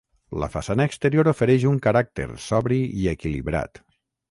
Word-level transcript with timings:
La 0.43 0.47
façana 0.53 0.87
exterior 0.91 1.29
ofereix 1.33 1.67
un 1.73 1.77
caràcter 1.89 2.27
sobri 2.47 2.83
i 3.05 3.09
equilibrat. 3.15 3.83